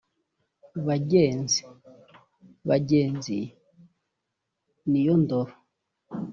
Bagenzi 0.87 1.59
(Bagenzi 2.69 3.37
niyo 4.89 5.15
ndoro 5.23 5.53